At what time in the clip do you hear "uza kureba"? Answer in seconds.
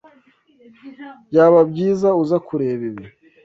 2.21-2.83